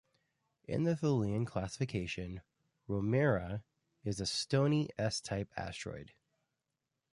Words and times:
In 0.63 0.81
the 0.81 0.95
Tholen 0.95 1.45
classification, 1.45 2.41
"Roemera" 2.89 3.61
is 4.03 4.19
a 4.19 4.25
stony 4.25 4.89
S-type 4.97 5.51
asteroid. 5.55 6.13